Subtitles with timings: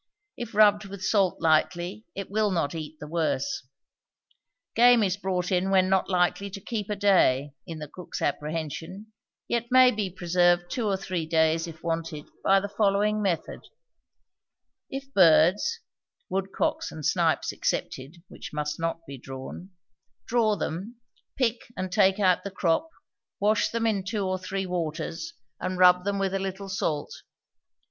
[0.35, 3.67] If rubbed with salt lightly, it will not eat the worse.
[4.73, 9.13] Game is brought in when not likely to keep a day, in the cook's apprehension,
[9.47, 13.59] yet may be preserved two or three days if wanted, by the following method:
[14.89, 15.81] If birds
[16.31, 19.69] (woodcocks and snipes excepted, which must not be drawn),
[20.25, 20.95] draw them,
[21.37, 22.89] pick and take out the crop,
[23.39, 27.11] wash them in two or three waters, and rub them with a little salt.